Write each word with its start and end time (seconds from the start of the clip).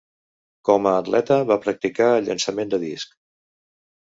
Com 0.69 0.87
a 0.91 0.93
atleta 1.01 1.37
va 1.51 1.57
practicar 1.67 2.09
el 2.15 2.27
llançament 2.31 2.73
de 2.73 2.81
disc. 2.87 3.15